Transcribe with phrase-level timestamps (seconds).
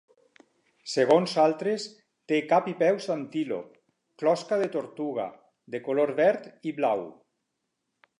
[0.93, 1.83] Segons altres,
[2.31, 3.75] té cap i peus d'antílop,
[4.23, 5.27] closca de tortuga,
[5.75, 7.05] de color verd i blau.